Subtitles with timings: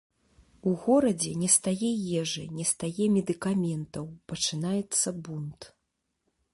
[0.69, 1.91] У горадзе не стае
[2.21, 5.61] ежы, не стае медыкаментаў, пачынаецца бунт.